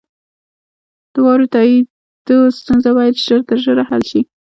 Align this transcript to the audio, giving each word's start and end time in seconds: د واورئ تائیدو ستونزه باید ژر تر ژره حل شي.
د 1.13 1.15
واورئ 1.25 1.47
تائیدو 1.53 2.37
ستونزه 2.59 2.89
باید 2.97 3.21
ژر 3.25 3.39
تر 3.49 3.57
ژره 3.65 3.83
حل 3.89 4.03
شي. 4.11 4.21